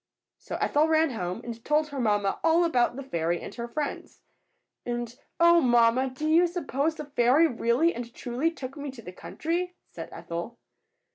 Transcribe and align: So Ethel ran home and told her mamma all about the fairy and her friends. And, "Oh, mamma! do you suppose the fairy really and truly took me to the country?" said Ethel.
So 0.39 0.55
Ethel 0.59 0.87
ran 0.87 1.11
home 1.11 1.41
and 1.43 1.63
told 1.63 1.89
her 1.89 1.99
mamma 1.99 2.39
all 2.43 2.65
about 2.65 2.95
the 2.95 3.03
fairy 3.03 3.39
and 3.39 3.53
her 3.53 3.67
friends. 3.67 4.21
And, 4.83 5.15
"Oh, 5.39 5.61
mamma! 5.61 6.09
do 6.09 6.27
you 6.27 6.47
suppose 6.47 6.95
the 6.95 7.05
fairy 7.05 7.45
really 7.45 7.93
and 7.93 8.11
truly 8.11 8.49
took 8.49 8.75
me 8.75 8.89
to 8.89 9.03
the 9.03 9.13
country?" 9.13 9.75
said 9.91 10.09
Ethel. 10.11 10.57